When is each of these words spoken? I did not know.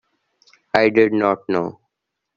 I 0.73 0.89
did 0.89 1.13
not 1.13 1.47
know. 1.47 1.79